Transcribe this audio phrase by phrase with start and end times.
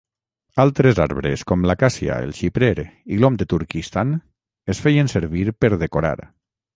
[0.61, 4.15] Altres arbres com l'acàcia, el xiprer i l'om de Turkistan
[4.75, 6.15] es feien servir per decorar.